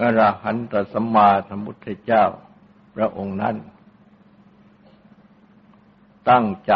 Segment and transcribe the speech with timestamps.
[0.00, 2.24] อรหันตสัมมาสัมพุทธเจ้า
[2.94, 3.56] พระองค์นั้น
[6.30, 6.74] ตั้งใจ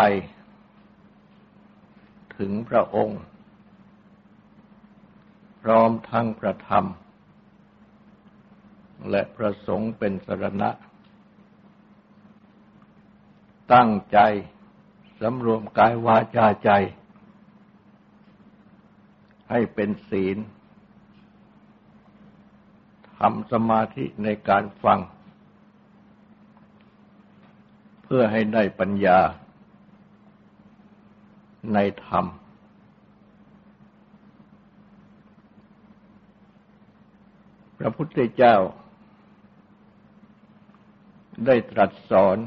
[2.37, 3.21] ถึงพระองค์
[5.63, 6.85] พร้อมทั้งพระธรรม
[9.11, 10.71] และพระสงฆ์เป็นสรณะ
[13.73, 14.19] ตั้งใจ
[15.21, 16.71] สำรวมกายวาจาใจ
[19.51, 24.99] ให้เป็นศีลำสมาธิในการฟัง
[28.03, 29.19] เพื่อให้ได้ปัญญา
[31.75, 32.27] ในธรรม
[37.79, 38.57] พระพุทธเจ้า
[41.47, 42.39] ได้ตรัสสอน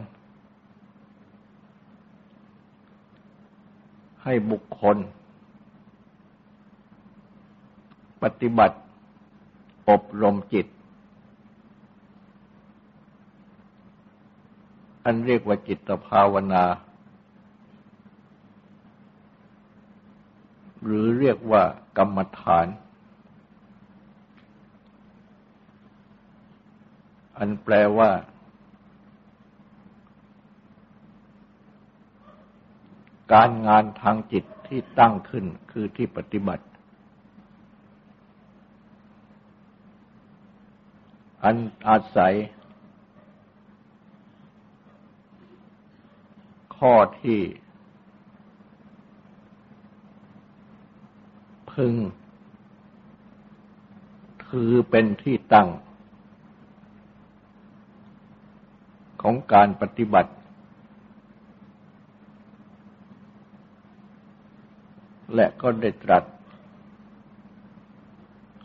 [4.24, 4.98] ให้บุคคล
[8.24, 8.78] ปฏิบัติ
[9.90, 10.68] อบรมจิต
[15.06, 16.64] อันเรียกว่าจิตภาวนา
[20.84, 21.64] หรือเรียกว่า
[21.98, 22.68] กรรมฐาน
[27.38, 28.12] อันแปลว่า
[33.34, 36.66] การงานทางจิตที่ตั้งขึ้นคือที่ปฏิบัติ
[41.44, 41.58] อัน
[41.88, 42.36] อาศัย
[46.78, 47.40] ข้อที่
[51.72, 51.94] พึง
[54.48, 55.68] ถือเป็นที่ตั้ง
[59.22, 60.32] ของการปฏิบัติ
[65.36, 66.24] และก็ได้ตรัส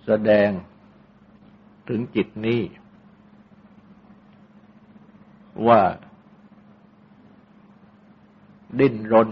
[0.04, 0.48] แสดง
[1.88, 2.60] ถึงจิตนี้
[5.66, 5.82] ว่า
[8.78, 9.28] ดิ้นรน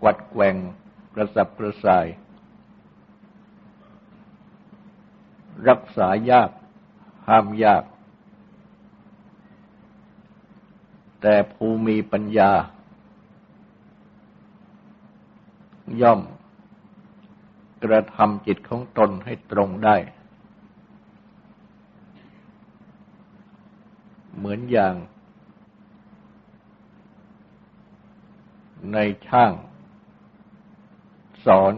[0.00, 0.56] กวัดแกว่ง
[1.14, 2.06] กระสับกระส่าย
[5.68, 6.50] รักษายาก
[7.28, 7.84] ห้ามยาก
[11.20, 12.52] แต่ผู้มีปัญญา
[16.00, 16.20] ย่อม
[17.84, 19.96] กระทำจิตของตนให้ตรงได้
[24.36, 24.94] เหมือนอย่าง
[28.92, 29.52] ในช่าง
[31.46, 31.74] สอน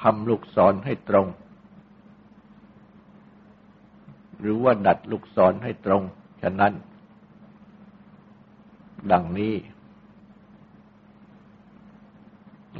[0.00, 1.26] ทำลูกศรให้ตรง
[4.40, 6.02] หรือว่าดัดลูกศรให้ตรง
[6.42, 6.72] ฉะนั้น
[9.12, 9.54] ดังนี้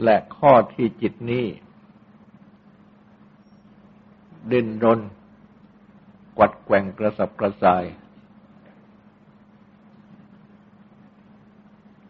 [0.03, 1.47] และข้อที่จิตนี้
[4.53, 5.01] ดินรน
[6.37, 7.85] กวัดแกว่งกระสับกระส่าย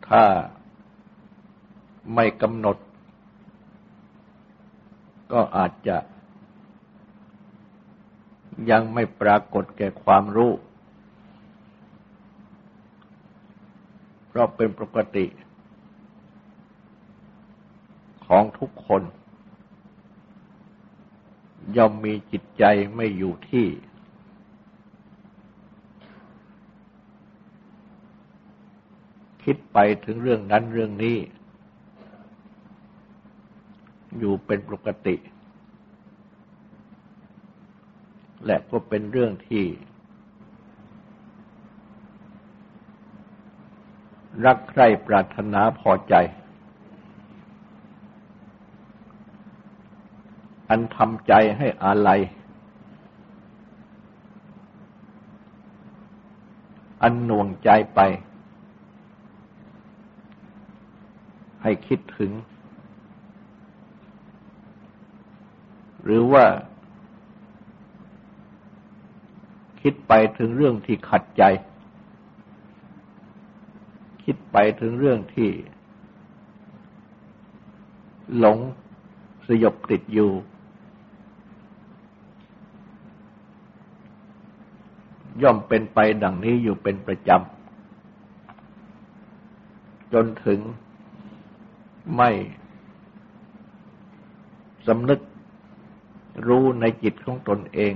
[0.09, 0.25] ถ้า
[2.15, 2.77] ไม่กำหนด
[5.33, 5.97] ก็อาจจะ
[8.71, 10.53] ยังไม่ปรากฏแก่ความรู้
[14.29, 15.27] เพราะเป็นปกติ
[18.35, 19.03] ของทุกคน
[21.77, 22.65] ย่อมมีจิตใจ
[22.97, 23.67] ไม่อยู่ที่
[29.43, 31.17] คิดไปถึงเรื่องนั้นเรื่องนี้
[34.19, 35.17] อยู่เป็นปกติ
[38.47, 39.65] และก็เป็นเรื่องที่
[44.45, 46.15] รักใคร่ปรารถนาพอใจ
[50.71, 52.21] อันทำใจให้อาลัย
[57.03, 58.01] อันหน่วงใจไป
[61.63, 62.33] ให้คิดถึง
[66.05, 66.47] หรือว่า
[69.81, 71.43] คิดไปถึงเรื่องที่ขัดใจ
[74.25, 75.51] คิดไปถึงเรื่องที่
[78.39, 78.59] หลง
[79.47, 80.31] สยบติดอยู่
[85.43, 90.61] ย่อมเป็นไปดังนี้อยู่เป็นประจำ จนถึง
[92.17, 92.31] ไม่
[94.87, 95.21] สำนึก
[96.47, 97.95] รู้ในจิตของตนเอง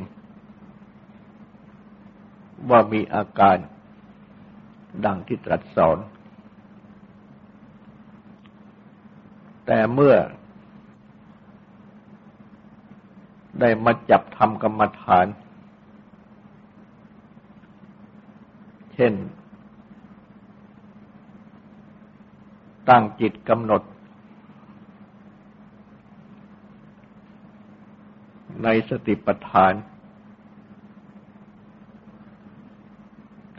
[2.70, 3.56] ว่ามีอาการ
[5.05, 5.99] ดังที่ตรัสสอน
[9.67, 10.17] แต่เมื่อ
[13.61, 15.26] ได้มาจับทำกรรมฐาน
[18.94, 19.14] เช่น
[22.88, 23.82] ตั้งจิตกำหนด
[28.62, 29.73] ในสติปัฏฐาน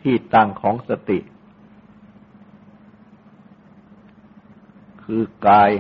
[0.02, 1.20] ที่ตั้งของสติ
[5.04, 5.72] คือกาย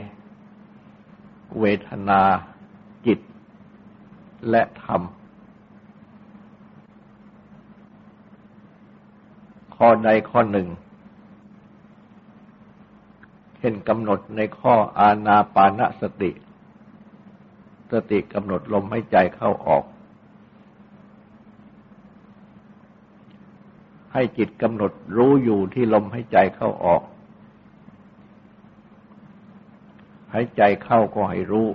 [1.59, 2.21] เวทนา
[3.05, 3.19] จิต
[4.49, 5.01] และธรรม
[9.75, 10.67] ข้อใดข้อหนึ่ง
[13.59, 16.31] เช่นกำหนดในข้ออาณาปานสติ
[17.91, 19.83] สติกำหนดลมให้ใจเข้าออก
[24.13, 27.01] ให้จิตกำหนดรู้อยู่ที่ลมให้ใจเข้าออก
[30.31, 31.67] ให้ใจเข้าก็ให้รู้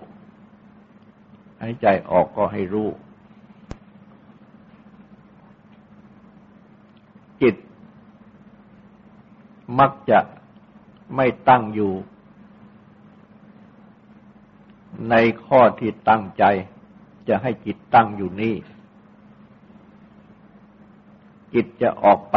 [1.60, 2.88] หายใจออกก็ให้รู้
[7.42, 7.56] จิต
[9.78, 10.18] มักจะ
[11.16, 11.92] ไม่ตั้งอยู่
[15.10, 15.14] ใน
[15.44, 16.44] ข้อที่ตั้งใจ
[17.28, 18.54] จะให้จิตตั้งอยู่นี่
[21.54, 22.36] จิตจะออกไป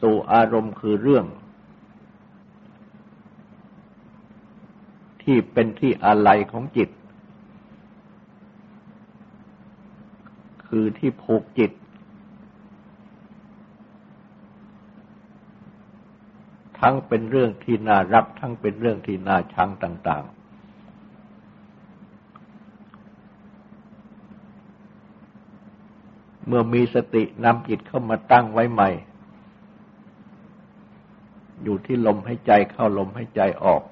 [0.00, 1.26] สู่อารมณ์คือเรื่อง
[5.22, 6.90] ที่เป็นที่อะไรของจิต
[10.66, 11.72] คือที่ผูกจิต
[16.80, 20.36] ทั้งเป็นเรื่องที่น่ารัก ทั้งเป็นเรื่องที่น่าชังต่าง ๆ
[26.46, 28.90] เมื่อมีสตินำจิตเข้ามาตั้งไว้ใหม่
[31.62, 33.82] อยู่ที่ลมให้ใจเข้าลมให้ใจออก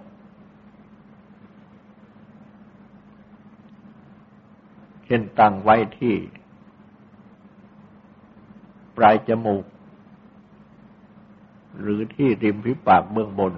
[5.05, 6.15] เช่นตั้งไว้ที่
[8.97, 9.65] ปลายจมูก
[11.81, 13.53] หรือที่ริมฝีปากเบื้องบน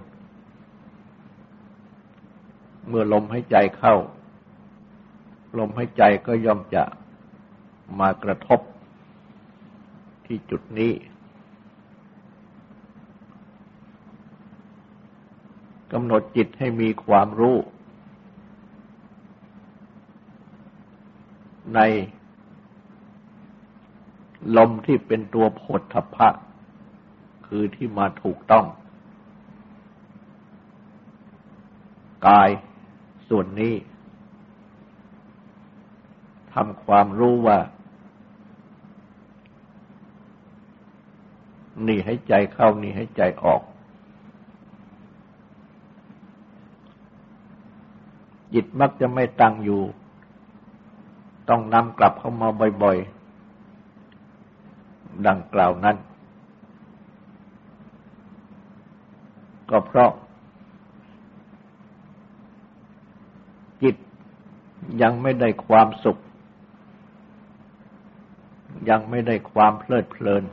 [2.88, 3.94] เมื่อลมหายใจเข้า
[5.59, 6.82] ลมหายใจก็ย่อมจะ
[8.00, 8.61] มากระทบ
[10.26, 10.93] ที่จุดนี้
[15.93, 17.56] กำหนดจิตให้มีความรู้
[21.75, 21.81] ใน
[24.56, 25.62] ลมที่เป็นตัวโพ
[25.93, 26.29] ธพะ
[27.49, 28.67] คือที่มาถูกต้อง
[32.27, 32.50] กาย
[33.29, 33.75] ส่วนนี้
[36.53, 37.59] ทำความรู้ว่า
[41.87, 43.62] นี่ให้ใจเข้านี่ให้ใจออก
[48.55, 49.82] จิตมักจะไม่ตั้งอยู่
[51.49, 52.49] ต้องนำกลับเข้ามา
[52.82, 52.99] บ่อย
[54.32, 55.96] ๆ ดังกล่าวนั้น
[59.70, 60.13] ก็เพราะ
[63.82, 63.96] จิต
[65.03, 66.19] ยังไม่ได้ความสุข
[68.89, 70.44] ยังไม่ได้ความเพลิดเพลิน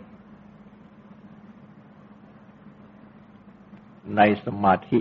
[4.16, 5.00] ในสมาธิ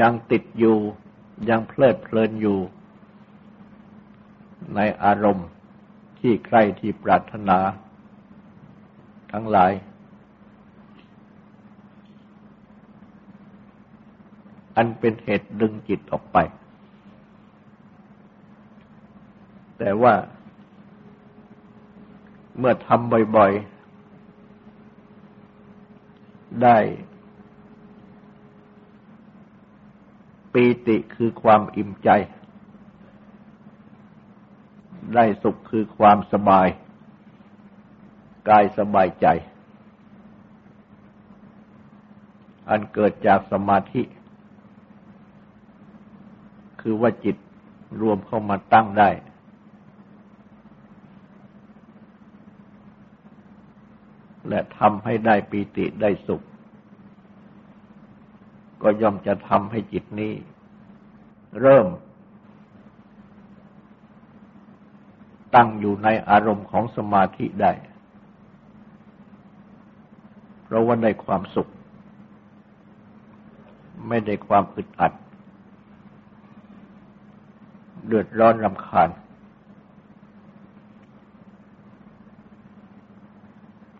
[0.00, 0.78] ยังติดอยู่
[1.48, 2.58] ยังเพลิดเพลินอยู่
[4.74, 5.48] ในอารมณ์
[6.18, 7.58] ที่ใครที่ปรารถนา
[9.32, 9.72] ทั้งหลาย
[14.76, 16.38] อันเป็นเหตุดึงจิตออกไป
[19.78, 20.14] แต่ว่า
[22.58, 26.78] เมื่อทำบ่อยๆ ได้
[30.52, 32.08] ปีติคือความอิ่มใจ
[35.14, 36.66] ได้สุขคือความสบาย
[38.48, 39.26] กายสบายใจ
[42.68, 44.02] อันเกิดจากสมาธิ
[46.80, 47.36] คือว่าจิต
[48.00, 49.10] รวมเข้ามาตั้งได้
[54.48, 56.42] และทำให้ได้ปีติได้สุข
[58.82, 60.32] ก็ย่อมจะทำให้จิตนี้
[61.60, 61.86] เริ่ม
[65.54, 67.72] ตั้งอยู่ในอารมณ์ของสมาธิได้
[70.68, 71.68] เพราะว่าได้ความสุข
[74.08, 75.12] ไม่ได้ความอึดอัด
[78.06, 79.08] เดือดร้อนรำคาญ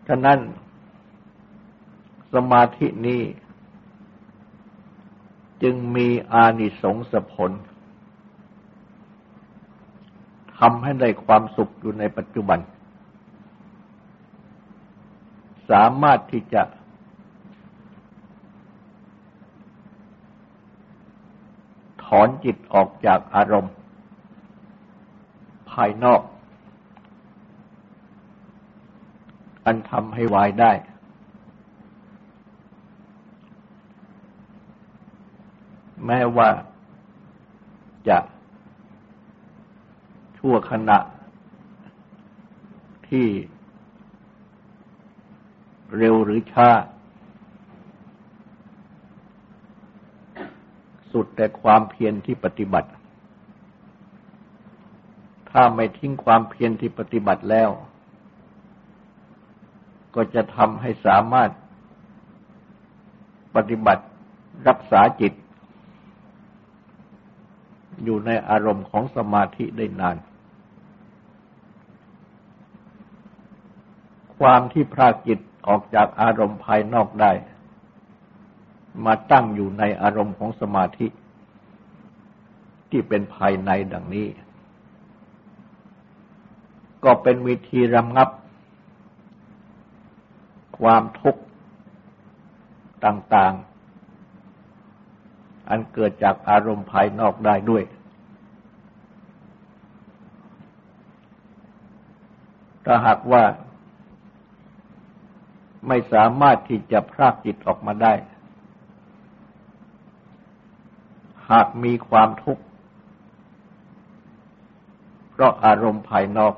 [0.07, 0.39] ฉะนั้น
[2.33, 3.21] สมาธินี้
[5.63, 7.51] จึงมีอานิสงส์ผล
[10.57, 12.59] ทำให้ได้ความสุขอยู่ในปัจจุบัน
[15.69, 16.63] สามารถที่จะ
[22.03, 23.73] ถอนจิตออกจากอารมณ์
[25.71, 26.21] ภายนอก
[29.65, 30.71] อันทำให้วายได้
[36.05, 36.49] แม้ว่า
[38.09, 38.19] จะ
[40.37, 40.99] ชั่วขณะ
[43.09, 43.27] ที่
[45.97, 46.69] เร็วหรือช้า
[51.11, 52.89] สุดแต่ความเพียรที่ปฏิบัติ
[55.49, 57.69] ถ้าไม่ทิ้งความเพียรที่ปฏิบัติแล้ว
[60.15, 61.49] ก็จะทำให้สามารถ
[63.55, 64.03] ปฏิบัติ
[64.67, 65.33] รักษาจิต
[68.03, 70.17] อยู่ในอารมณ์ของสมาธิได้นาน
[74.37, 77.31] ความที่พรากจิต ออกจากอารมณ์ภายนอกได้
[79.05, 81.07] มาตั้งอยู่ในอารมณ์ของสมาธิ
[82.89, 84.27] ที่เป็นภายในดังนี้
[87.03, 88.29] ก็เป็นวิธีรำงับ
[90.79, 91.41] ความทุกข์
[93.05, 97.83] ต่างๆ อันเกิดจากอารมณ์ภายนอกได้ด้วย
[102.85, 103.43] ถ้าหากว่า
[105.87, 108.13] ไม่สามารถที่จะพรากจิตออกมาได้
[111.49, 112.63] หากมีความทุกข์
[115.31, 116.53] เพราะอารมณ์ภายนอก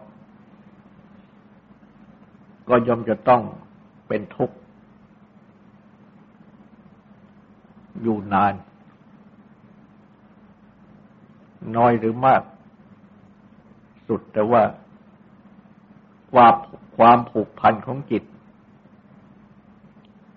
[2.70, 3.42] ก็ย่อมจะต้อง
[4.08, 4.56] เป็นทุกข์
[8.01, 8.54] อยู่นาน
[11.78, 12.42] น้อยหรือมาก
[14.08, 14.63] สุดแต่ว่า
[16.32, 16.54] ความ
[16.98, 18.24] ความผูกพันของจิต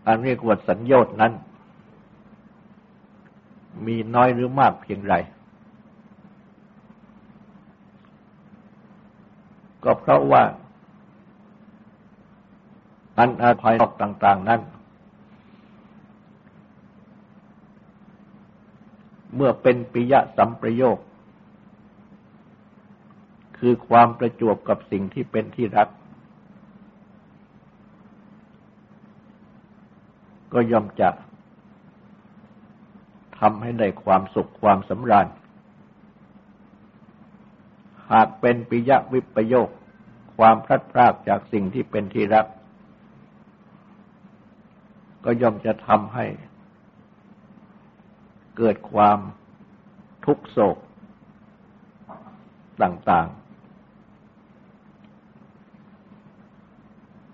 [0.06, 1.32] อันเรียกว่าสัญญาณนั้น
[3.86, 5.14] มีน้อยหรือมากเพียงไร
[9.84, 10.42] ก็เพราะว่า
[13.18, 14.60] อันอาภัยนอกต่าง ๆ นั้น
[19.34, 20.98] เมื่อเป็นปิยะสัมประโยค
[23.58, 25.88] คือความประจวบกับสิ่งที่เป็นที่รัก
[30.54, 31.10] ก็ย่อมจะ
[33.38, 35.26] ทำให้ได้ความสุขความสำราญ
[38.10, 39.68] หากเป็นปิยะวิปโยค
[40.36, 42.46] ความพลัดพรากจากสิ่งที่เป็นที่รัก
[45.24, 46.26] ก็ย่อมจะทำให้
[48.56, 49.18] เกิดความ
[50.24, 50.76] ทุกโศก
[52.82, 53.44] ต่าง ๆ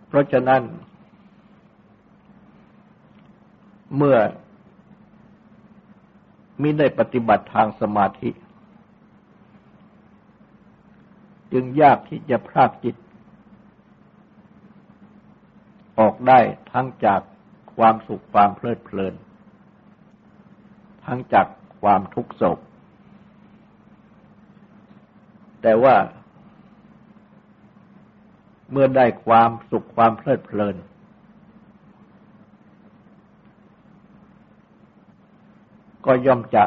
[0.08, 0.62] เพราะฉะนั้น
[3.96, 4.16] เมื่อ
[6.62, 8.30] มิได้ปฏิบัติทางสมาธิ
[11.52, 12.96] จึงยากที่จะพรากจิต
[15.98, 16.38] ออกได้
[16.72, 17.20] ทั้งจาก
[17.76, 19.14] ความสุขความเพลิดเพลิน
[21.04, 21.46] ทั้งจาก
[21.80, 22.58] ความทุกข์โศก
[25.62, 25.96] แต่ว่า
[28.70, 30.76] เมื่อได้ความสุขความเพลิดเพลิน
[36.12, 36.64] ก็ย่อมจะ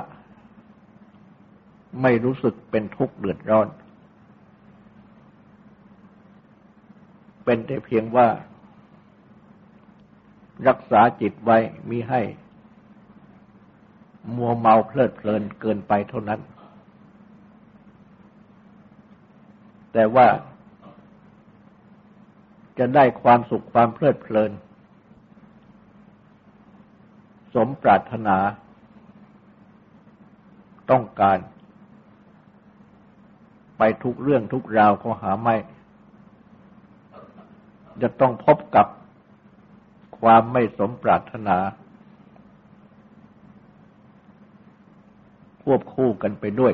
[2.01, 3.67] ไม่รู้สึกเป็นทุกข์เดือดร้อน
[7.45, 8.27] เป็นแต่เพียงว่า
[10.67, 11.57] รักษาจิตไว้
[11.89, 12.21] มิให้
[14.35, 16.41] มัวเมาเพลิดเพลินเกินไปเท่านั้น
[19.93, 20.27] แต่ว่า
[22.77, 24.51] จะได้ความสุขความเพลิดเพลิน
[27.53, 28.37] สมปรารถนา
[30.91, 31.37] ต้องการ
[33.77, 35.55] ไปทุกเรื่องทุกราวเขาหาไม่
[38.01, 38.87] จะต้องพบกับ
[40.19, 41.57] ความไม่สมปรารถนา
[45.63, 46.73] ควบคู่กันไปด้วย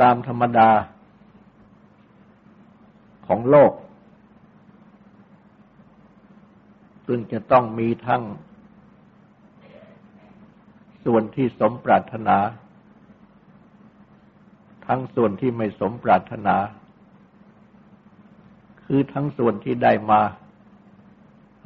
[0.00, 0.70] ตามธรรมดา
[3.26, 3.72] ของโลก
[7.06, 8.22] ซึ่งจะต้องมีทั้ง
[11.04, 12.38] ส่วนที่สมปรารถนา
[14.86, 16.56] ทั้งส่วนที่ไม่สมปรารถนา
[18.84, 20.20] คือทั้งส่วนที่ได้มา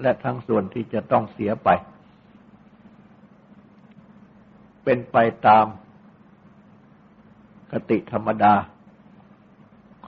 [0.02, 1.68] และทั้งส่วนที่จะต้องเสียไป
[4.84, 5.66] เป็นไปตาม
[7.70, 8.54] คติธรรมดา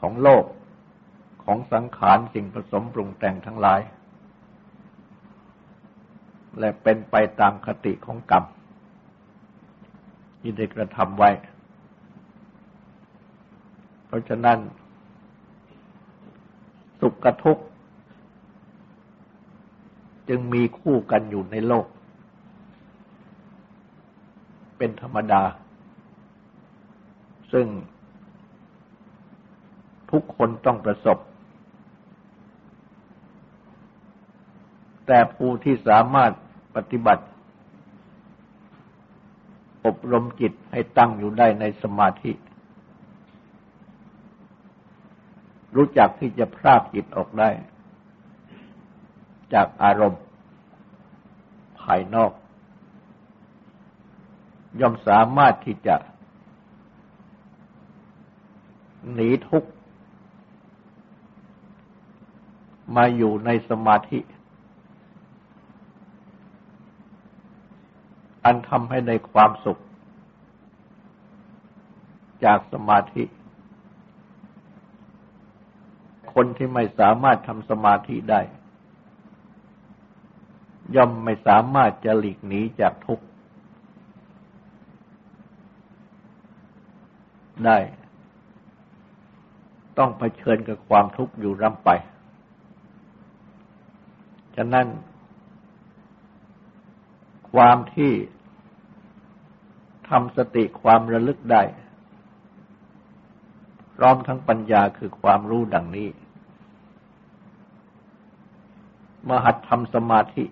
[0.00, 0.44] ของโลก
[1.44, 3.80] ของสังขารสิ่งผสมปรุงแต่งทั้งหลาย
[6.58, 8.44] และเป็นไปตามคติของกรรม
[10.40, 11.30] ที่ได้กระทำไว้
[14.06, 14.58] เพราะฉะนั้น
[17.00, 17.64] สุขกับทุกข์
[20.28, 21.86] จึงมีคู่กันอยู่ในโลก
[24.78, 25.42] เป็นธรรมดา
[27.52, 27.66] ซึ่ง
[30.10, 31.18] ทุกคนต้องประสบ
[35.06, 36.32] แต่ผู้ที่สามารถ
[36.76, 37.24] ปฏิบัติ
[39.86, 42.32] อบรมจิตให้ตั้งอยู่ได้ในสมาธิ
[45.76, 47.50] รู้จักที่จะพรากจิตออกได้
[49.54, 50.22] จากอารมณ์
[51.80, 52.32] ภายนอก
[54.80, 55.96] ย่อมสามารถที่จะ
[59.12, 59.70] หนีทุกข์
[62.96, 64.18] มาอยู่ในสมาธิ
[68.46, 69.78] อันทำให้ในความสุข
[72.44, 73.24] จากสมาธิ
[76.34, 78.40] คนที่ไม่สามารถทำสมาธิได้
[80.96, 83.24] ย่อมไม่สามารถจะหลีกหนีจากทุกข์
[87.64, 87.78] ได้
[89.98, 91.90] ต้องเผชิญกับความทุกข์อยู่ร่ำไป
[94.56, 94.86] ฉะนั้น
[97.52, 98.12] ความที่
[100.08, 101.62] ทำสติความระลึกได้
[103.96, 106.08] พร้อมทั้งปัญญาคือความรู้ดังนี้
[109.28, 110.44] มหัดทำสมาธิ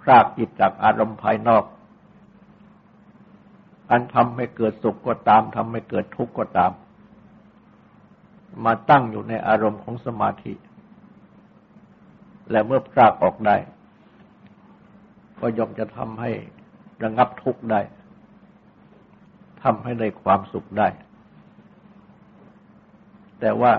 [0.00, 1.64] พรากจิตจากอารมณ์ภายนอก
[3.90, 6.72] อันทำให้เกิดสุขก็ตามทำให้เกิดทุกข์ก็ตาม
[8.64, 10.54] มาตั้งอยู่ในอารมณ์ของสมาธิ
[12.50, 13.56] และเมื่อพรากออกได้
[15.40, 16.30] ก็ย่อมจะทำให้
[17.02, 17.80] ระงับทุกข์ได้
[19.62, 20.88] ทำให้ได้ความสุขได้
[23.40, 23.72] แต่ว่า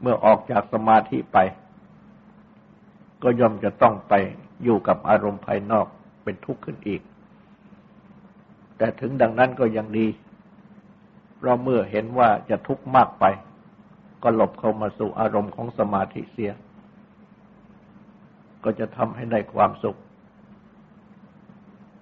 [0.00, 1.38] เมื่อออกจากสมาธิไป
[3.22, 4.14] ก็ย่อมจะต้องไป
[4.62, 5.86] อยู่กับอารมณ์ภายนอก
[6.22, 7.02] เป็นทุกข์ขึ้นอีก
[8.76, 10.06] แต่ถึงดังนั้นก็ยังดี
[11.36, 13.24] เพราะเมื่อเห็นว่าจะทุกข์มากไป
[14.22, 16.52] ก็หลบเข้ามาสู่อารมณ์ของสมาธิเสีย
[18.64, 19.98] ก็จะทำให้ได้ความสุข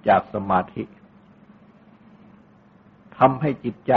[0.09, 0.85] จากสมาธิ
[3.17, 3.93] ทำให้จิตใจ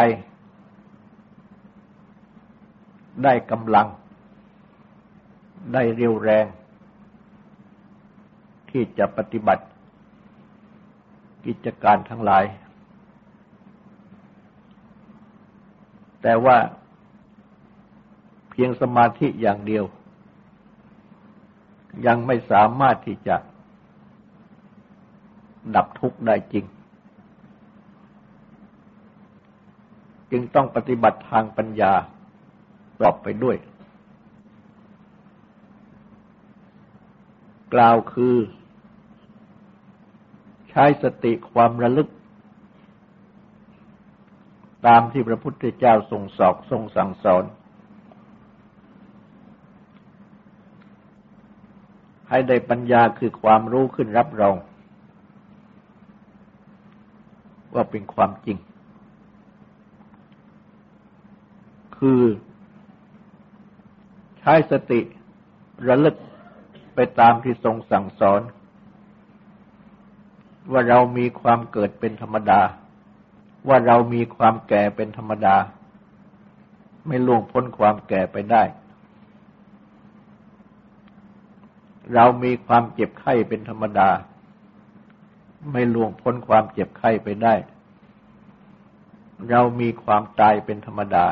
[3.23, 3.87] ได้กำลัง
[5.73, 6.45] ได้เรียวแรง
[8.69, 9.65] ที่จะปฏิบัติ
[11.45, 12.43] กิจการทั้งหลาย
[16.21, 16.57] แต่ว่า
[18.49, 19.85] เพียงสมาธิอย่างเดียว
[22.05, 23.35] ยังไม่สามารถที่จะ
[25.75, 26.65] ดับทุกข์ได้จริง
[30.31, 31.93] จึงต้องปฏิบัติทางปัญญา
[32.99, 33.57] ปรอบไปด้วย
[37.73, 38.35] กล่าวคือ
[40.69, 42.09] ใช้สติความระลึก
[44.87, 47.43] ตามที่พระพุทธเจ้าทรงสอกทรงสั่งสอน
[52.29, 54.55] ให้ได้ปัญญาคือความรู้ขึ้นรับรอง
[57.73, 58.57] ว่าเป็นความจริง
[61.97, 62.21] คือ
[64.39, 64.99] ใช้สติ
[65.87, 66.15] ระลึก
[66.95, 68.41] ไปตามที่ทรงสั่งสอน
[70.71, 72.61] ว่าเรามีความเกิดเป็นธรรมดา
[73.67, 75.55] ว่าเรามีความแก่เป็นธรรมดา
[77.07, 78.63] ไม่ล่วงพ้นความแก่ไปได้
[82.13, 84.09] เรามีความเจ็บไข้เป็นธรรมดา
[85.71, 87.53] ไม่ล่วงพ้นความเจ็บไข้ไปได้
[89.49, 91.25] เรามีความตายเป็นธรรมดา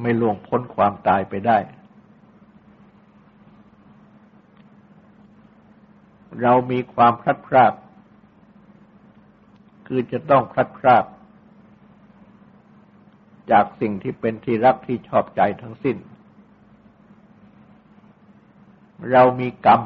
[0.00, 1.58] ไม่ล่วงพ้นความตายไปได้
[6.42, 7.72] เรามีความพลัดพราก
[9.86, 11.04] คือจะต้องพลัดพราก
[13.50, 15.96] จากสิ่งที่เป็นที่รักที่ชอบใจทั้งสิ้น
[19.12, 19.80] เรามีกรรม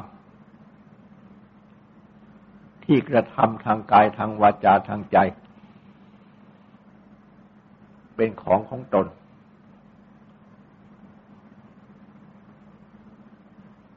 [2.85, 5.17] ที่กระทำทางกายทางวาจาทางใจ
[8.15, 9.07] เป็นของของตน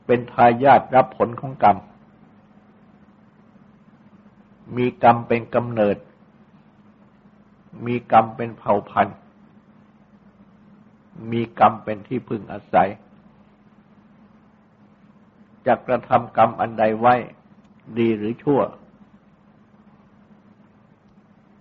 [0.07, 1.77] เป็นทายาทรับผลของกรรม
[4.77, 5.97] มีกรรมเป็นกำเนิด
[7.87, 9.19] มีกรรมเป็นเผ่าพันธุ์
[11.31, 12.89] มีกรรมเป็นที่พึงอาศัย
[15.67, 17.15] จะกระทำกรรมอันใดไว้
[17.99, 18.61] ดีหรือชั่ว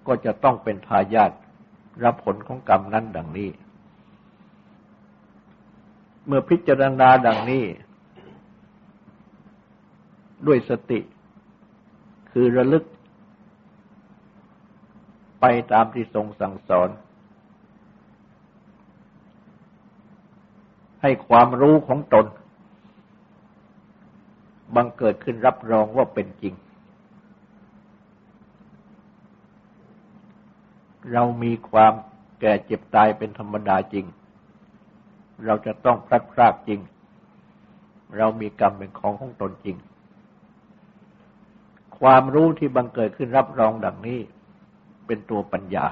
[0.07, 1.31] ก็จะต้องเป็นทายาท
[2.03, 3.49] รับผลของกรรมนั้นดังนี้
[6.25, 7.65] เมื่อพิจารณาดังนี้
[10.47, 10.99] ด้วยสติ
[12.31, 12.83] คือระลึก
[15.39, 16.89] ไปตามที่ทรงสั่งสอน
[21.01, 22.25] ให้ความรู้ของตน
[24.75, 26.53] บังเกิดขึ้นรับรองว่าเป็นจริง
[31.13, 31.93] เรามีความ
[32.39, 34.05] แก่เจ็บตายเป็นธรรมดาจริง
[35.45, 36.79] เราจะต้องพลัดพรากจริง
[38.17, 39.77] เรามีกรรมเป็นของของตนจริง
[41.99, 44.19] ความรู้ที่บังเกิดขึ้นรับรองดังนี้
[45.05, 45.85] เป็นตัวปัญญา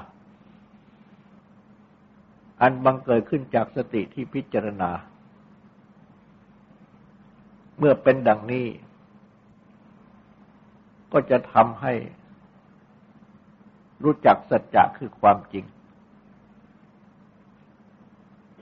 [2.60, 4.90] อันบังเกิดขึ้นจากสติที่พิจารณา
[7.78, 8.66] เมื่อเป็นดังนี้
[11.12, 11.92] ก็จะทำให้
[14.04, 15.64] รู้จักสัจจะคือความจริง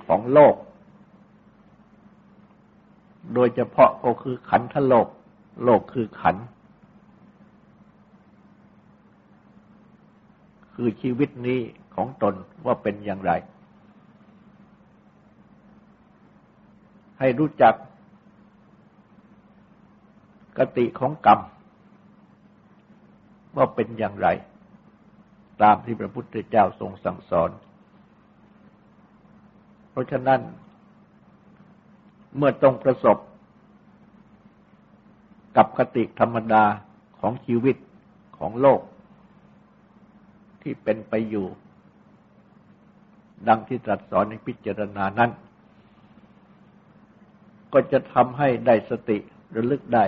[0.06, 0.54] ของโลก
[3.34, 5.08] โดยเฉพาะก็คือขันธโลก
[5.64, 6.40] โลกคือขันธ
[10.74, 11.60] คือชีวิตนี้
[11.94, 12.34] ของตน
[12.66, 13.32] ว่าเป็นอย่างไร
[17.18, 17.74] ให้รู้จัก
[20.58, 21.40] กติของกรรม
[23.56, 24.28] ว่าเป็นอย่างไร
[25.62, 27.50] ตามที่พระพุทธเจ้าทรงสั่งสอน
[29.90, 30.40] เพราะฉะนั้น
[32.36, 33.18] เมื่อต้องประสบ
[35.56, 36.64] กับกติธรรมดา
[37.20, 37.76] ของชีวิต
[38.38, 38.80] ของโลก
[40.62, 41.46] ที่เป็นไปอยู่
[43.48, 45.30] ดังที่ตรัสสอนในพิจารณานั้น
[47.72, 49.18] ก็จะทำให้ได้สติ
[49.54, 50.04] ระลึกได้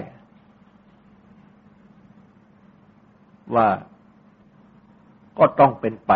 [3.54, 3.68] ว่า
[5.38, 6.12] ก็ต้องเป็นไป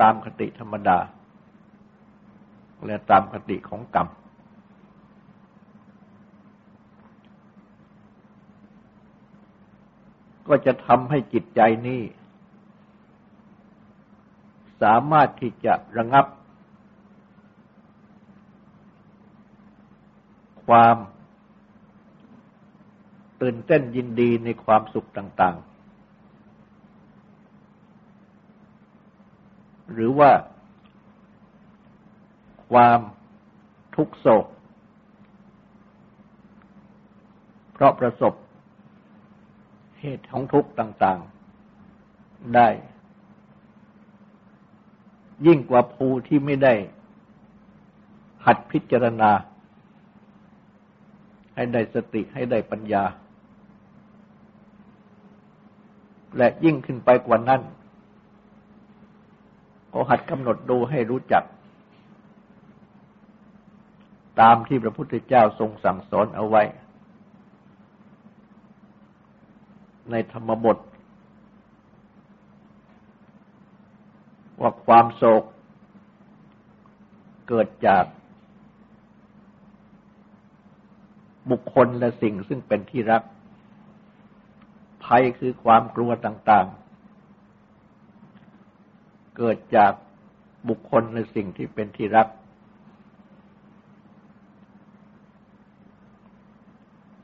[0.00, 0.98] ตามคติธรรมดา
[2.86, 4.08] และตามคติของกรรม
[10.48, 12.02] ก็จะทำให้จิตใจนี้
[14.82, 16.26] สามารถที่จะระงับ
[20.66, 20.96] ความ
[23.40, 25.66] ตื่นเต้นยินดีในความสุขต่าง ๆ
[29.92, 30.30] หรือว่า
[32.72, 33.00] ความ
[33.96, 34.46] ทุกโศก
[37.72, 38.34] เพราะประสบ
[40.00, 41.20] เหตุของทุกข์ต่าง
[41.86, 42.68] ๆ ได้
[45.46, 46.74] ยิ่งกว่าภูที่ไม่ได้
[48.46, 49.30] หัดพิจารณา
[51.54, 53.04] ให้ได้สติให้ได้ปัญญา
[56.36, 57.62] และยิ่งขึ้นไปกว่านั้น
[59.92, 61.44] ก็หัดกำหนดดูให้รู้จัก
[64.40, 66.62] ตามที่พระพุทธเจ้าทรงสั่งสอนเอาไว้
[70.10, 70.78] ในธรรมบท
[74.60, 75.42] ว่าความโศก
[77.48, 78.04] เกิดจาก
[81.50, 83.22] บุคคลและสิ่งซึ่งเป็นที่รัก
[85.06, 89.92] ภัยคือความกลัวต่างๆ เกิดจาก
[90.68, 92.28] บุคคลและสิ่งที่เป็นที่รัก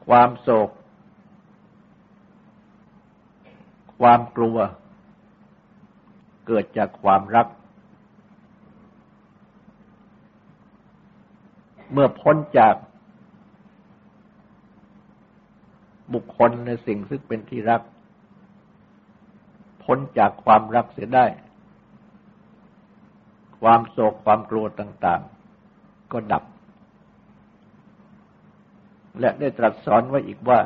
[0.07, 0.71] ความโศก
[3.99, 4.57] ความกลัว
[6.47, 7.47] เกิดจากความรัก
[11.93, 12.75] เมื่อพ้นจาก
[16.15, 17.83] บุคคลในสิ่งซึ่งเป็นที่รัก
[19.83, 21.27] พ้นจากความรักเสียได้
[23.61, 25.21] ความโศกความกลัวต่าง
[25.67, 26.45] ๆ ก็ดับ
[29.21, 30.61] และได้ตรัสสอนไว้อีกว่า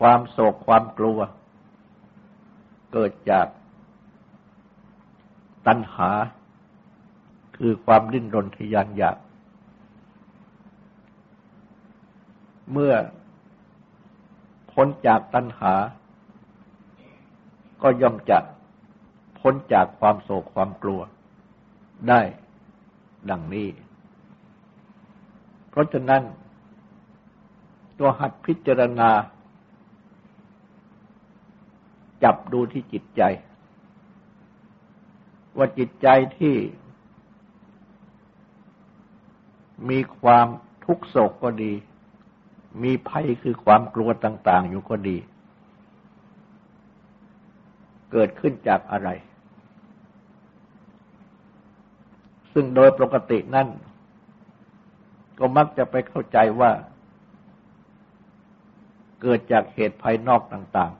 [0.00, 1.18] ความโศกความกลัว
[2.92, 3.46] เกิดจาก
[5.66, 6.10] ตัณหา
[7.56, 9.16] คือความดิ้นรนทยานอยาก
[12.72, 12.94] เมื่อ
[14.72, 15.74] พ้นจากตัณหา
[17.82, 18.38] ก็ย่อมจะ
[19.38, 21.00] พ้นจากความโศกความกลัว
[22.08, 22.20] ได้
[23.30, 23.68] ดังนี้
[25.68, 26.22] เพราะฉะนั้น
[27.98, 29.10] ตัวหัดพิจารณา
[32.24, 33.22] จับดูที่จิตใจ
[35.56, 36.56] ว่าจิตใจที่
[39.90, 40.46] มีความ
[40.84, 41.72] ทุกโศกก็ดี
[42.82, 45.16] มีภัยคือความกลัวต่าง ๆ อยู่ก็ดี
[48.12, 49.08] เกิดขึ้นจากอะไร
[52.52, 53.68] ซึ่งโดยปกตินั่น
[55.38, 56.72] ก็มักจะไปเข้าใจว่า
[59.22, 60.92] เกิดจากเหตุภายนอกต่าง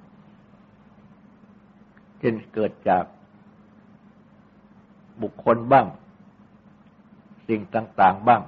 [1.27, 3.05] ๆ เช่นเกิดจาก
[5.23, 5.87] บุคคลบ้าง
[7.49, 8.43] สิ่งต่าง ๆ บ้าง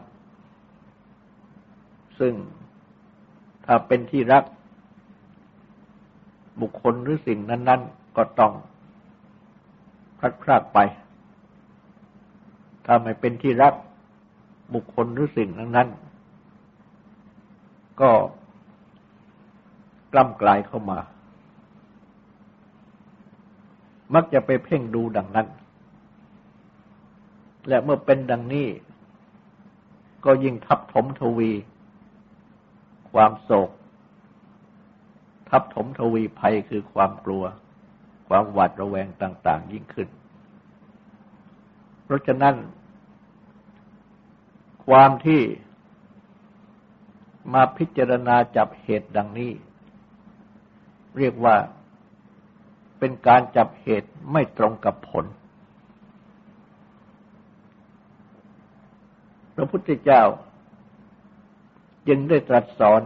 [2.19, 2.35] ซึ่ง
[3.87, 4.45] เป็นที่รัก
[6.61, 8.53] บุคคลหรือสิ่งนั้น ๆ ก็ต้อง
[10.19, 10.79] พลัดพรากไป
[12.87, 13.75] ถ้าไม่เป็นที่รัก
[14.75, 15.89] บุคคลหรือสิ่งนั้น
[16.75, 18.11] ๆ ก็
[20.13, 20.99] กล้ำกลายเข้ามา
[24.15, 25.47] มักจะไปเพ่งดูดังนั้น
[27.69, 28.69] และเมื่อเป็นดังนี้
[30.25, 31.51] ก็ยิ่งทับถมทวี
[33.13, 33.71] ความโศก
[35.49, 37.45] ทับถมทวีภัยคือความกลัว
[38.29, 40.09] ความหวาดระแวงต่าง ๆ ยิ่งขึ้น
[42.05, 42.55] เพราะฉะนั้น
[44.87, 45.43] ความที่
[47.55, 49.53] มาพิจารณาจับเหตุดังนี้
[51.19, 51.57] เรียกว่า
[52.99, 55.25] เป็นการจับเหตุไม่ตรงกับผล
[59.55, 60.23] พระพุทธเจ้า
[62.09, 63.03] จึงได้ตรัสสอน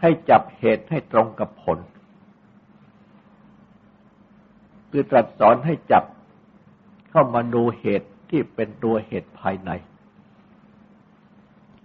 [0.00, 1.78] ให้จับเหตุให้ตรงกับผล
[4.90, 6.04] คือตรัสสอนให้จับ
[7.10, 9.70] เข้ามาดูเหตุที่เป็นตัวเหตุภายใน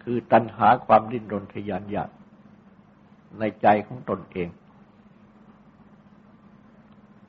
[0.04, 2.10] คือตัณหาความดิ้นรนทยานอยาก
[3.39, 4.50] ในใจของตนเอง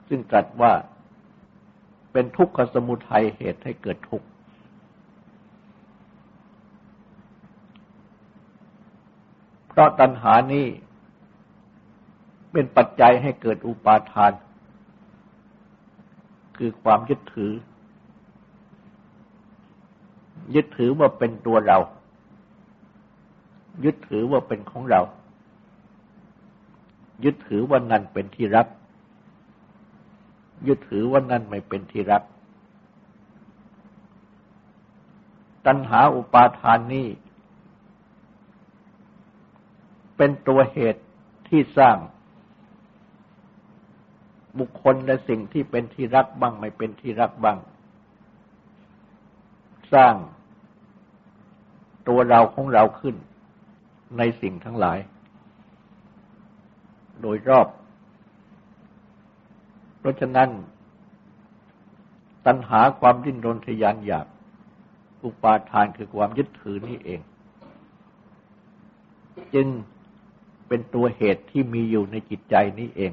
[0.08, 0.72] ซึ่งตรัสว่า
[2.12, 4.26] เป็นทุกขสมุทัยเหตุให้เกิดทุกข์
[9.65, 10.66] เพ ราะตัณหานี้
[12.52, 14.32] เป็นปัจจัยให้เกิดอุปาทาน
[16.56, 17.52] คือความยึดถือ
[20.54, 21.78] ยึดถือว่าเป็นตัวเรา
[23.84, 25.00] ยึดถือว่าเป็นของเรา
[27.24, 28.66] ยึดถือว่านั่นเป็นที่รัก
[30.66, 32.22] ยึดถือว่านั่นไม่เป็นที่รัก
[35.66, 37.06] ตัณหาอุปาทานนี้
[40.16, 41.02] เป็นตัวเหตุ
[41.48, 41.96] ที่สร้าง
[44.58, 47.58] บุคคลและสิ่งที่เป็นที่รักบ้างไม่เป็นที่รักบ้าง
[49.92, 50.14] สร้าง
[52.08, 53.16] ตัวเราของเราขึ้น
[54.18, 54.98] ในสิ่งทั้งหลาย
[57.20, 57.68] โดยรอบ
[59.98, 60.48] เพราะฉะนั้น
[62.46, 64.26] ตัณหาความดิ้นรนทยานอยาก
[65.24, 67.20] อุปาทานคือความยึดถือนี่เอง
[69.54, 69.66] จึง
[70.68, 73.12] เป็นตัวเหตุที่มีอยู่ในจิตใจนี้เอง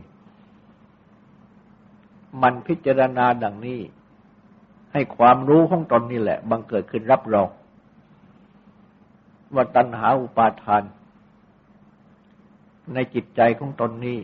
[2.41, 3.79] มันพิจารณาดังนี้
[4.93, 7.49] ให้ความรู้ของตนนี่แหละ บังเกิดขึ้นรับรอง
[9.53, 10.83] ว่าตัณหาอุปาทาน
[12.93, 14.19] ในจิตใจของตนนี้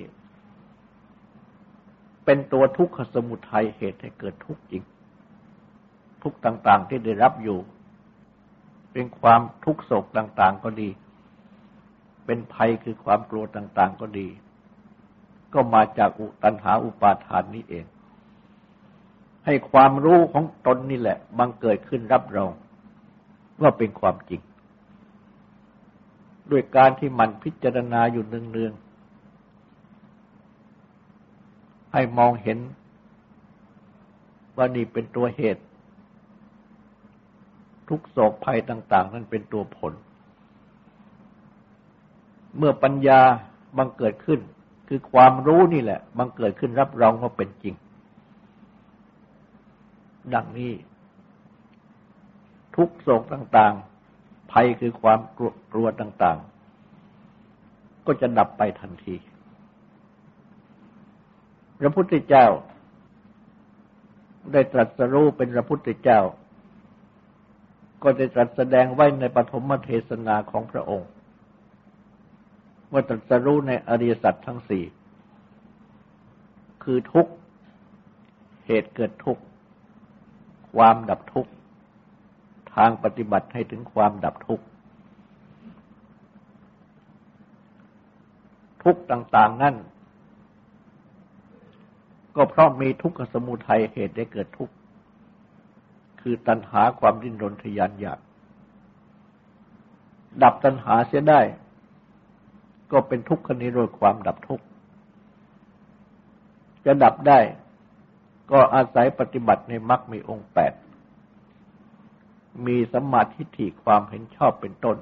[2.25, 4.83] เป็นตัวทุกขสมุทัยเหตุให้เกิดทุกข์จริง
[6.23, 7.59] ทุกต่าง ๆ ที่ได้รับอยู่
[8.91, 10.89] เป็นความทุกโศกต่าง ๆ ก็ดี
[12.31, 14.27] เป็นภัยคือความกลัวต่างๆก็ดี
[15.53, 17.85] ก็มาจากอุตัณหาอุปาทานนี้เอง
[19.45, 22.51] ให้ความรู้ของตนนี่แหละ บังเกิดขึ้นรับรอง
[23.61, 24.41] ว่าเป็นความจริง
[26.51, 32.57] ด้วยการที่มันพิจารณาอยู่เนืองๆให้มองเห็น
[34.55, 35.63] ว่านี่เป็นตัวเหตุ
[37.89, 39.93] ทุกโศกภัยต่าง ๆ นั้นเป็นตัวผล
[42.57, 43.21] เมื่อปัญญา
[43.77, 44.39] บังเกิดขึ้น
[44.87, 47.75] คือความรู้นี่แหละ บังเกิดขึ้นรับรองว่าเป็นจริง
[50.33, 50.71] ดังนี้
[52.75, 55.19] ทุกโศกต่างๆ ภัยคือความ
[55.71, 59.15] กลัวต่างๆ ก็จะดับไปทันที
[61.79, 62.45] พระพุทธเจ้า
[64.53, 66.19] ได้ตรัสรู้เป็นพระพุทธเจ้า
[68.03, 71.09] ก็ได้ตรัสแสดงไว้ในปฐมเทศนาของพระองค์
[72.91, 74.83] ว่าตรัสรู้ในอริยสัจทั้งสี่
[76.83, 77.33] คือทุกข์
[78.65, 79.43] เหตุเกิดทุกข์
[80.75, 81.51] ความดับทุกข์
[82.75, 84.65] ทางปฏิบัติให้ถึงความดับทุกข์
[88.83, 89.75] ทุกข์ต่างๆนั่น
[92.35, 94.73] ก็เพราะมีทุกขสมุทัยเหตุได้เกิดทุกข์
[96.21, 98.19] คือตัณหาความดิ้นรนทยานอยาก
[100.43, 101.41] ดับตัณหาเสียได้
[102.91, 104.65] ก็เป็นทุกขนิโรธความดับทุกข์
[106.85, 107.39] จะดับได้
[108.51, 110.73] ก็อาศัยปฏิบัติในมรรคมีองค์แปด
[112.65, 114.97] มีสมาธิฐิความเห็นชอบเป็นต้น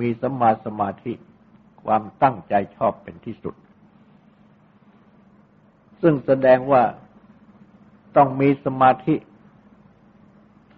[0.00, 1.12] มีสมาสมาธิ
[1.84, 3.54] ความตั้งใจชอบเป็นที่สุด
[6.00, 6.82] ซึ่งแสดงว่า
[8.16, 9.14] ต้องมีสมาธิ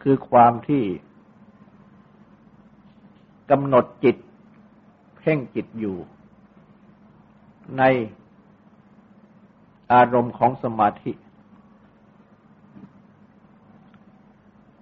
[0.02, 0.82] คือความที่
[3.50, 4.16] กำหนดจิต
[5.26, 5.96] พ่งจิตอยู่
[7.78, 7.82] ใน
[9.92, 11.12] อารมณ์ของสมาธิ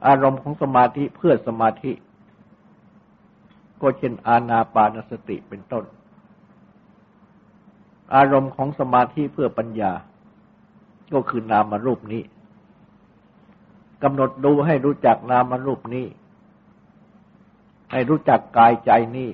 [0.07, 1.92] อารมณ์ของสมาธิเพื่อสมาธิ
[3.80, 5.85] ก็เช่นอาณาปานสติเป็นต้น
[8.14, 9.92] อารมณ์ของสมาธิเพื่อปัญญา
[11.14, 12.22] ก็คือนามารูปนี้
[14.02, 16.07] กำหนดดูให้รู้จักนามารูปนี้
[17.92, 19.28] ให้รู้จักกายใจนี้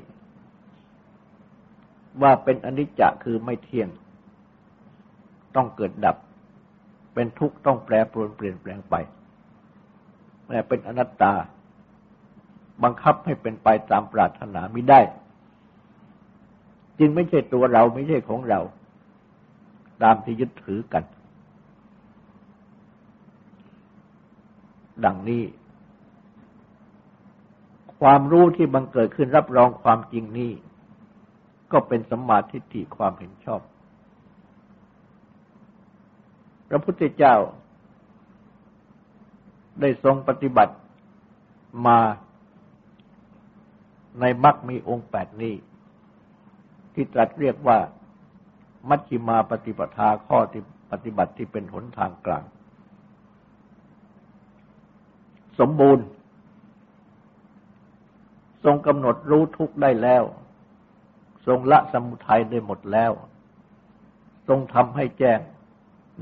[2.23, 3.89] ว่าเป็นอนิจจะคือไม่เที่ยง
[5.57, 6.17] ต้องเกิดดับ
[7.15, 8.95] เป็นทุกข์ต้องแปรปรวนเปลี่ยนแปลงไป
[10.47, 11.33] แต่เป็นอนัตตา
[12.83, 15.01] บังคับให้เป็นไปตามปรารถนาไม่ได้
[16.99, 18.61] จึงไม่ใช่ตัวเราไม่ใช่ของเรา
[20.03, 21.05] ตามที่ยึดถือกัน
[25.05, 25.43] ดังนี้
[28.01, 30.51] ความรู้ที่บังเกิดขึ้นรับรองความจริงนี้
[31.73, 33.61] ก็เป็นสัมมาทิฏฐิความเห็นชอบ
[36.69, 37.37] พระพุทธเจ้า
[39.81, 40.75] ได้ทรงปฏิบัติ
[41.87, 41.99] มา
[44.21, 45.55] ในมรรคมีองค์แปดนี้
[46.95, 47.79] ที่ตรัสเรียกว่า
[48.89, 52.45] มัชฌิมาปฏิปทาข้อที่ปฏิบัติที่เป็นหนทางกลาง
[55.59, 56.05] สมบูรณ์
[58.65, 60.23] ทรงกำหนดรู้ทุกได้แล้ว
[61.47, 63.13] ทรงละสมุทัยได้หมดแล้ว
[64.49, 65.41] ทรงทำให้แจ้ง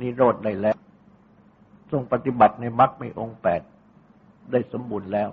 [0.00, 0.76] นิโรธได้แล้ว
[1.90, 3.62] ทรงปฏิบัติในมรรคในองค์แปด
[4.50, 5.30] ได้สมบูรณ์แล้ว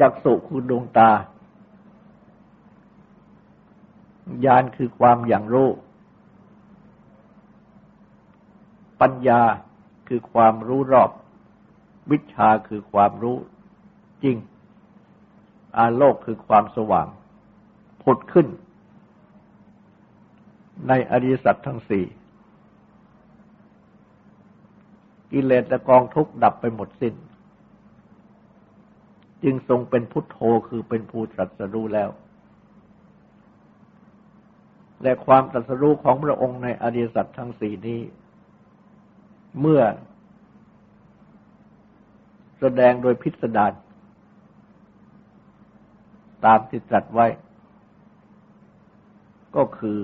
[0.00, 1.10] จากสุคือดวงตา
[4.44, 5.70] ญาณคือความอย่างรู้
[9.00, 9.40] ปัญญา
[10.08, 11.10] คือความรู้รอบ
[12.10, 13.36] วิชาคือความรู้
[14.22, 14.36] จริง
[15.76, 17.08] อาโลกคือความสว่าง
[18.02, 18.46] ผุดขึ้น
[20.88, 22.04] ในอริยสัจทั้งสี่
[25.32, 27.14] กิเลสและกองทุกข์ดับไปหมดสิน้น
[29.42, 32.10] จึงทรงเป็นพุทโธคือเป็นผู้ตรัสรู้แล้ว
[35.02, 38.00] และความตรัสรู้ของพระองค์ในอริยสัจทั้งสี่นี้
[39.60, 39.82] เมื่อ
[42.58, 43.72] แสดงโดยพิสดาร
[46.44, 47.26] ตามที่ตรัสไว้
[49.56, 49.98] ก็คือ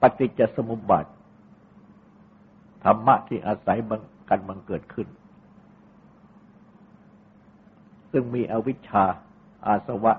[0.00, 1.06] ปฏิจจสมุปบาท
[2.84, 3.78] ธรรมะที่อาศัย
[4.28, 5.08] กันบังเกิดขึ้น
[8.12, 9.04] ซึ่งมีอวิชชา
[9.66, 10.12] อาสวะ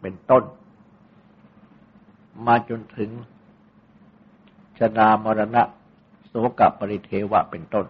[0.00, 0.44] เป็นต้น
[2.46, 3.10] มาจนถึง
[4.78, 5.62] ชนามรณะ
[6.26, 7.86] โสกปริเทวะเป็นต้น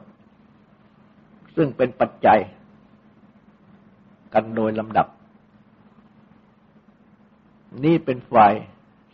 [1.57, 2.39] ซึ่งเป็นปัจจัย
[4.35, 5.07] กันโดยลำดับ
[7.85, 8.53] นี่เป็นฝ่าย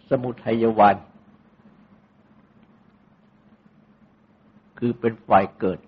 [0.08, 0.96] สมุทัยวาน
[4.78, 5.78] คือเป็นฝ่ายเกิด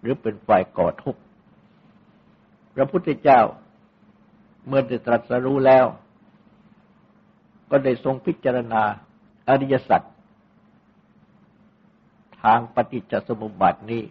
[0.00, 1.20] หรือเป็นฝ่ายก่อทุกข์
[2.74, 3.40] พระพุทธเจ้า
[4.66, 5.86] เมื่อได้ตรัสรู้แล้ว
[7.70, 8.82] ก็ได้ทรงพิจารณา
[9.48, 10.02] อริยสัจ
[12.42, 14.02] ทางปฏิจจสมุปบาทนี้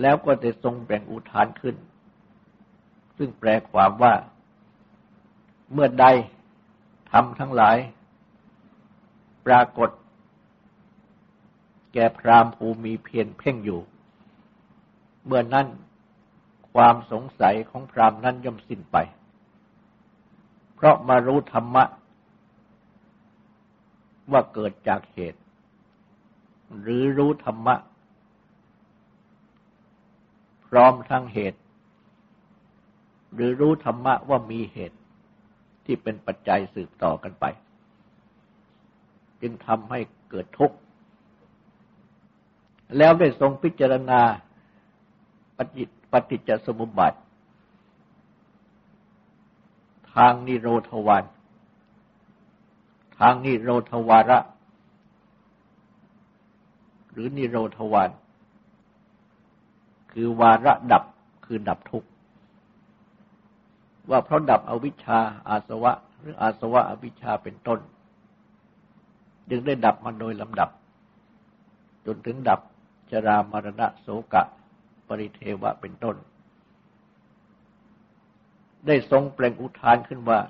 [0.00, 1.76] แล้วก็จะทรงแบ่งอุทานขึ้น
[3.16, 4.14] ซึ่งแปลความว่า
[5.72, 6.06] เมื่อใด
[7.10, 7.76] ทำทั้งหลาย
[9.46, 9.90] ปรากฏ
[11.92, 13.80] แก่พรามภูมีเพียรเพ่งอยู่
[15.24, 15.66] เมื่อนั้น
[16.72, 18.96] ความสงสัยของพรามนั้นย่อมสิ้นไป
[20.74, 21.84] เพราะมารู้ธรรมะ
[24.30, 25.40] ว่าเกิดจากเหตุ
[26.80, 27.74] หรือรู้ธรรมะ
[30.70, 31.60] พร้อมทั้งเหตุ
[33.34, 34.98] หรือรู้ธรรมะว่ามีเหตุ
[35.84, 37.44] ที่เป็นปัจจัยสืบต่อกันไป
[39.40, 40.00] จึงทำให้
[40.30, 40.76] เกิดทุกข์
[42.96, 44.20] แล้วได้ทรงพิจารณา
[45.56, 47.14] ปฏิปฏิจจสมุปบาท
[50.14, 51.24] ทางนิโรธวาน
[53.18, 54.38] ทางนิโรธวาระ
[57.12, 58.10] หรือนิโรธวาน
[60.12, 61.02] คือวาระดับ
[61.46, 62.08] คือดับทุกข์
[64.10, 67.80] ว่าเพราะดับอวิชชาอาสวะ หรืออาสวะอวิชชาเป็นต้น
[69.50, 70.70] จึงได้ดับมันโดยลำดับ
[72.06, 72.60] จนถึงดับ
[73.10, 74.42] ชรามรณะโสกะ
[75.06, 76.16] ปริเทวะเป็นต้น
[78.86, 80.40] ได้ทรงเปล่งอุทานขึ้นว่า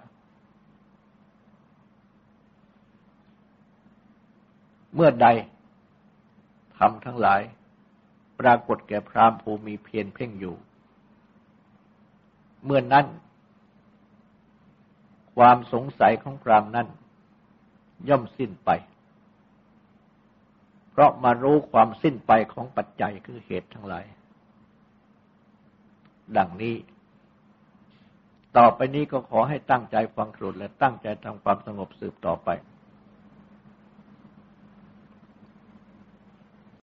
[4.94, 5.26] เมื่อใด
[6.76, 7.40] ทำทั้งหลาย
[8.40, 10.56] ปรากฏแก่พรามภูมิเพียรเพ่งอยู่
[12.64, 13.06] เมื่อนั้น
[15.36, 16.88] ความสงสัยของพรามนั้น
[18.08, 18.70] ย่อมสิ้นไป
[20.90, 24.04] เพราะมารู้ความสิ้นไปของปัจจัยคือเหตุทั้งหลาย
[26.36, 26.76] ดังนี้
[28.56, 32.48] ต่อไปนี้ก็ขอให้ตั้งใจฟังครุฑและตั้งใจทำความสงบสืบต่อไป